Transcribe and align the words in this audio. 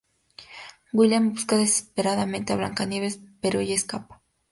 William 0.93 1.29
busca 1.31 1.57
desesperadamente 1.57 2.53
a 2.53 2.55
Blancanieves, 2.55 3.19
pero 3.39 3.59
ella 3.59 3.75
escapa. 3.75 4.19